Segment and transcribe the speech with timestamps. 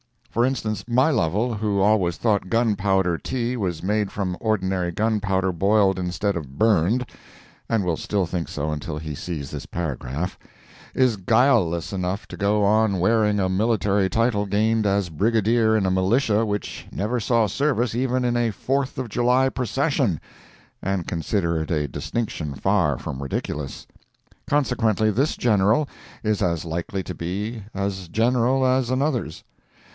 [0.31, 5.99] For instance, my Lovel, who always thought gunpowder tea was made from ordinary gunpowder boiled
[5.99, 7.05] instead of burned
[7.69, 10.39] (and will still think so until he sees this paragraph),
[10.95, 15.91] is guileless enough to go on wearing a military title gained as Brigadier in a
[15.91, 20.19] militia which never saw service even in a Fourth of July procession,
[20.81, 23.85] and consider it a distinction far from ridiculous.
[24.47, 25.87] Consequently this general
[26.23, 29.43] is as likely to be as general as another's.